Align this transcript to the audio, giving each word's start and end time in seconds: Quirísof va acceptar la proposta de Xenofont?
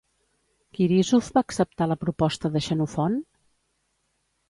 Quirísof 0.77 1.29
va 1.35 1.45
acceptar 1.45 1.89
la 1.91 1.99
proposta 2.07 2.53
de 2.57 2.65
Xenofont? 2.71 3.23